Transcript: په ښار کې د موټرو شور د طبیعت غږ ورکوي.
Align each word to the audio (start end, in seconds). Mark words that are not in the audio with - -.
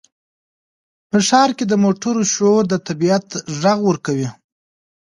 په 1.09 1.17
ښار 1.27 1.49
کې 1.57 1.65
د 1.67 1.73
موټرو 1.83 2.23
شور 2.33 2.61
د 2.67 2.73
طبیعت 2.87 3.27
غږ 3.61 3.79
ورکوي. 3.89 4.29